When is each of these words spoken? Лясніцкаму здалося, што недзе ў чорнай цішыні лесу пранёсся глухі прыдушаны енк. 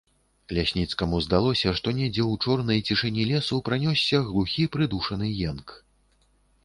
Лясніцкаму 0.57 1.19
здалося, 1.25 1.73
што 1.79 1.93
недзе 1.99 2.23
ў 2.25 2.47
чорнай 2.47 2.79
цішыні 2.89 3.27
лесу 3.35 3.61
пранёсся 3.67 4.25
глухі 4.31 4.63
прыдушаны 4.77 5.27
енк. 5.51 5.67